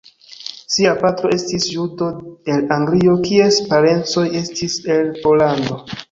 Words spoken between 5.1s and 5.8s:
Pollando.